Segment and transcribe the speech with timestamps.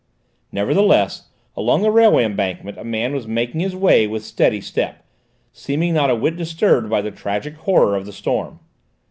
[0.51, 5.05] Nevertheless, along the railway embankment, a man was making his way with steady step,
[5.51, 8.61] seeming not a whit disturbed by the tragic horror of the storm.